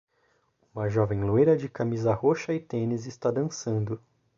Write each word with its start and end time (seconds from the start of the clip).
Uma 0.73 0.89
jovem 0.89 1.21
loira 1.23 1.55
de 1.55 1.69
camisa 1.69 2.11
roxa 2.11 2.55
e 2.55 2.59
tênis 2.59 3.05
está 3.05 3.29
dançando. 3.29 4.01